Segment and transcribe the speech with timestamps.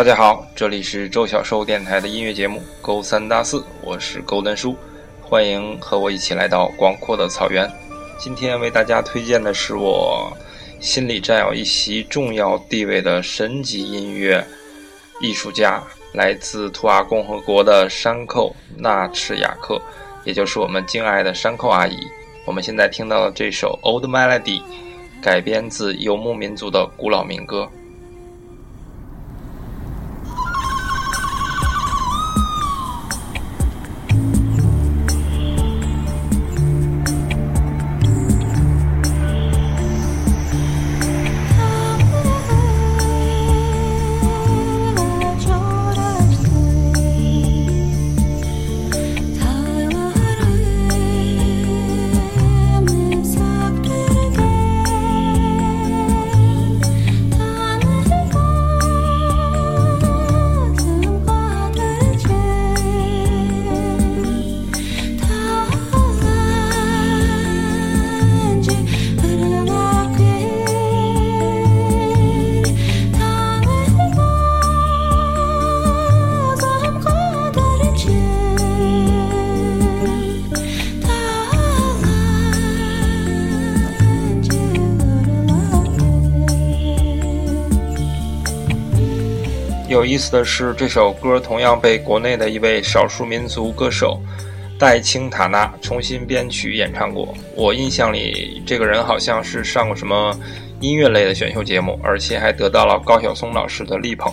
[0.00, 4.74] 大家好，这里是周小寿电台的音乐节目《勾三搭四》，我是勾灯叔，
[5.20, 7.70] 欢迎和我一起来到广阔的草原。
[8.18, 10.34] 今天为大家推荐的是我
[10.80, 14.42] 心里占有一席重要地位的神级音乐
[15.20, 15.82] 艺术家，
[16.14, 19.78] 来自图瓦共和国的山寇纳赤雅克，
[20.24, 21.98] 也就是我们敬爱的山寇阿姨。
[22.46, 24.60] 我们现在听到的这首《Old Melody》，
[25.20, 27.70] 改编自游牧民族的古老民歌。
[90.00, 94.18] 有意思的是，这首歌同样被国内的一位少数民族歌手
[94.78, 97.36] 戴青塔纳重新编曲演唱过。
[97.54, 100.34] 我印象里，这个人好像是上过什么
[100.80, 104.32] 音乐类的选秀节目，而且还得到了高晓松老师的力捧。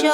[0.00, 0.06] 可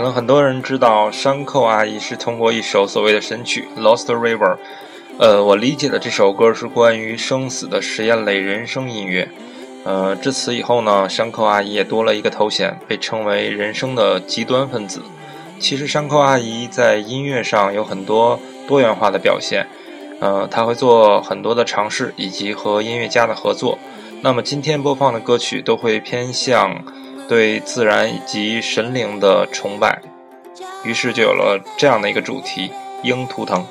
[0.00, 4.38] 能很多人知道山寇阿姨是通过一首所谓的神曲《Lost River》。
[5.18, 9.28] 呃，我理解的这首歌是关于生死的实验类人声音乐。
[9.84, 15.00] 呃，至此以后呢，山寇阿姨也多了一个头衔，被称为人生的极端分子。
[15.60, 19.66] 其实山口阿姨在音乐上有很多多元化的表现。
[20.20, 23.78] 呃，她会做很多的尝试，以及和音乐家的合作。
[24.22, 26.82] 那么今天播放的歌曲都会偏向。
[27.28, 30.02] 对自然以及神灵的崇拜，
[30.82, 32.72] 于是就有了这样的一个主题：
[33.04, 33.64] 鹰图腾。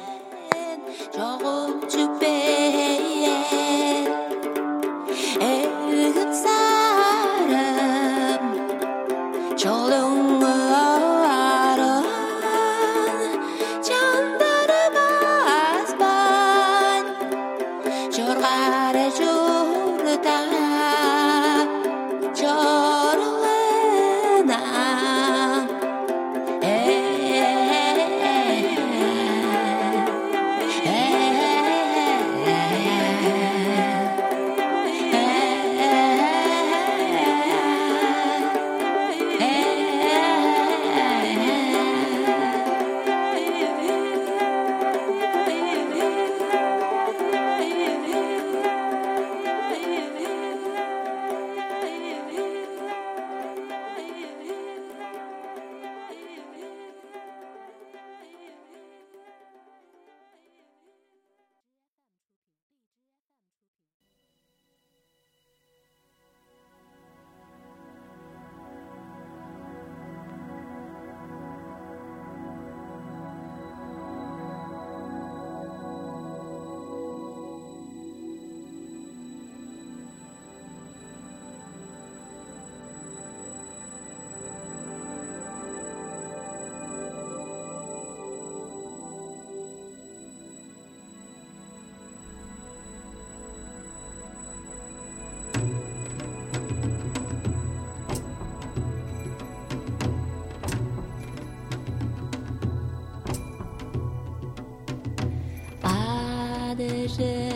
[107.17, 107.48] wishes.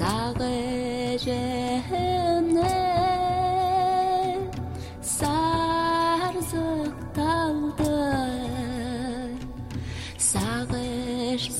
[0.00, 2.60] ساقه cehennem
[5.02, 8.00] sarsık daldı
[10.18, 11.50] sağış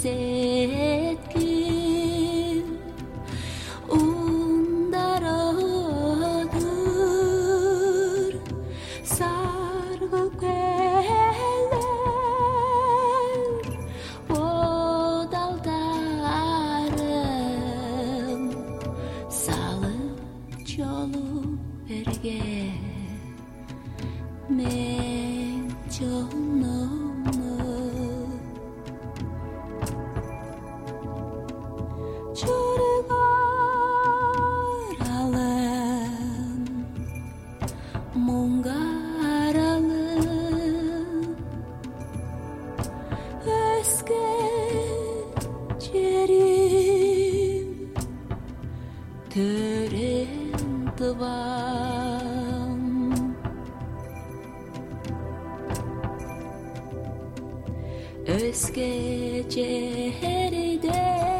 [58.52, 61.39] skeje heride.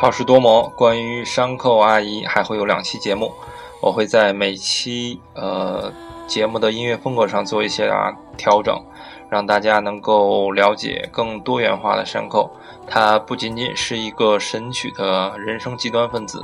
[0.00, 3.34] 好事多磨，关于山寇阿姨还会有两期节目，
[3.82, 5.92] 我会在每期呃
[6.26, 8.82] 节目的音乐风格上做一些啊调整，
[9.28, 12.50] 让大家能够了解更多元化的山寇。
[12.86, 16.42] 他不仅仅是一个神曲的人生极端分子，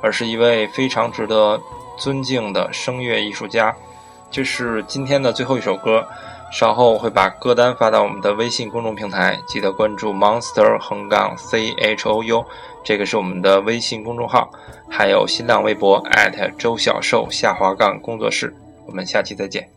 [0.00, 1.60] 而是一位非常值得
[1.98, 3.76] 尊敬的声乐艺术家。
[4.30, 6.08] 这是今天的最后一首歌，
[6.54, 12.44] 稍后我会把歌单发到我们的微信公众平台，记得关注 Monster 横杠 C H O U，
[12.84, 14.48] 这个是我们的微信公众号，
[14.88, 16.00] 还有新浪微博
[16.56, 18.54] 周小寿下滑杠工作室。
[18.86, 19.68] 我们下期再见。